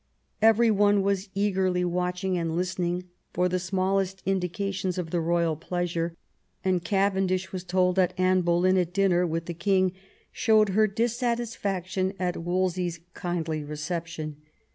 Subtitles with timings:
[0.41, 3.03] Every one was eagerly watching and listening
[3.33, 6.17] for the smallest indications of the royal pleasure;
[6.65, 9.91] and Caven dish was told that Anne Boleyn at dinner with the king
[10.31, 14.37] showed her dissatisfaction at Wolsey's kindly re ception.